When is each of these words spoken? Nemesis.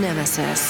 Nemesis. 0.00 0.67